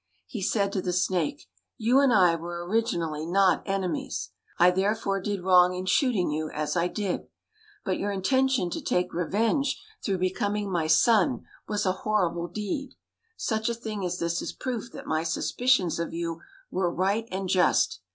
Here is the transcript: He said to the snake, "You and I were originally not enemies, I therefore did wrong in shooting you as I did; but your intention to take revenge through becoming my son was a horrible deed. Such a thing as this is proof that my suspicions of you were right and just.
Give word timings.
He 0.25 0.41
said 0.41 0.71
to 0.71 0.81
the 0.81 0.93
snake, 0.93 1.47
"You 1.77 1.99
and 1.99 2.11
I 2.11 2.35
were 2.35 2.65
originally 2.67 3.23
not 3.23 3.61
enemies, 3.67 4.31
I 4.57 4.71
therefore 4.71 5.21
did 5.21 5.43
wrong 5.43 5.75
in 5.75 5.85
shooting 5.85 6.31
you 6.31 6.49
as 6.49 6.75
I 6.75 6.87
did; 6.87 7.27
but 7.85 7.99
your 7.99 8.11
intention 8.11 8.71
to 8.71 8.81
take 8.81 9.13
revenge 9.13 9.79
through 10.03 10.17
becoming 10.17 10.71
my 10.71 10.87
son 10.87 11.45
was 11.67 11.85
a 11.85 11.91
horrible 12.01 12.47
deed. 12.47 12.95
Such 13.37 13.69
a 13.69 13.75
thing 13.75 14.03
as 14.03 14.17
this 14.17 14.41
is 14.41 14.53
proof 14.53 14.91
that 14.93 15.05
my 15.05 15.21
suspicions 15.21 15.99
of 15.99 16.15
you 16.15 16.41
were 16.71 16.91
right 16.91 17.27
and 17.31 17.47
just. 17.47 18.01